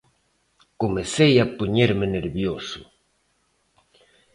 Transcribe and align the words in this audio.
comecei 0.81 1.33
a 1.39 1.45
poñerme 1.57 2.05
nervioso. 2.17 2.79